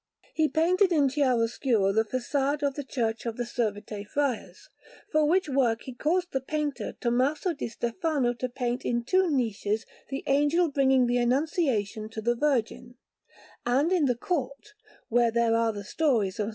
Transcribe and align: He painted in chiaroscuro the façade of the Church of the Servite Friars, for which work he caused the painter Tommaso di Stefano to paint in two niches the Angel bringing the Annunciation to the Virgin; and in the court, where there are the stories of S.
He 0.33 0.47
painted 0.49 0.91
in 0.91 1.09
chiaroscuro 1.09 1.93
the 1.93 2.03
façade 2.03 2.63
of 2.63 2.73
the 2.73 2.83
Church 2.83 3.27
of 3.27 3.37
the 3.37 3.43
Servite 3.45 4.07
Friars, 4.07 4.67
for 5.11 5.25
which 5.29 5.47
work 5.47 5.83
he 5.83 5.93
caused 5.93 6.31
the 6.31 6.41
painter 6.41 6.93
Tommaso 6.99 7.53
di 7.53 7.67
Stefano 7.67 8.33
to 8.33 8.49
paint 8.49 8.83
in 8.83 9.03
two 9.03 9.29
niches 9.29 9.85
the 10.09 10.23
Angel 10.25 10.71
bringing 10.71 11.05
the 11.05 11.17
Annunciation 11.19 12.09
to 12.09 12.19
the 12.19 12.33
Virgin; 12.35 12.95
and 13.63 13.91
in 13.91 14.05
the 14.05 14.15
court, 14.17 14.73
where 15.09 15.29
there 15.29 15.53
are 15.55 15.71
the 15.71 15.83
stories 15.83 16.39
of 16.39 16.47
S. 16.47 16.49